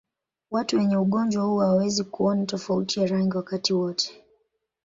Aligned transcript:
Watu 0.51 0.77
wenye 0.77 0.97
ugonjwa 0.97 1.43
huu 1.43 1.57
hawawezi 1.57 2.03
kuona 2.03 2.45
tofauti 2.45 2.99
ya 2.99 3.07
rangi 3.07 3.37
wakati 3.37 3.73
wote. 3.73 4.23